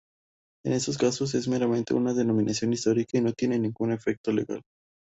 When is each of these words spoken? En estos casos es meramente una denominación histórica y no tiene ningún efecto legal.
En 0.65 0.73
estos 0.73 0.97
casos 0.97 1.35
es 1.35 1.47
meramente 1.47 1.93
una 1.93 2.11
denominación 2.15 2.73
histórica 2.73 3.19
y 3.19 3.21
no 3.21 3.33
tiene 3.33 3.59
ningún 3.59 3.91
efecto 3.91 4.31
legal. 4.31 4.63